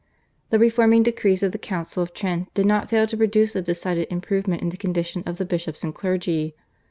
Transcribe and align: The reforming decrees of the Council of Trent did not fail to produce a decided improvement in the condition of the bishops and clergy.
The 0.49 0.57
reforming 0.57 1.03
decrees 1.03 1.43
of 1.43 1.51
the 1.51 1.59
Council 1.59 2.01
of 2.01 2.11
Trent 2.11 2.51
did 2.55 2.65
not 2.65 2.89
fail 2.89 3.05
to 3.05 3.15
produce 3.15 3.55
a 3.55 3.61
decided 3.61 4.07
improvement 4.09 4.63
in 4.63 4.69
the 4.69 4.75
condition 4.75 5.21
of 5.27 5.37
the 5.37 5.45
bishops 5.45 5.83
and 5.83 5.93
clergy. 5.93 6.55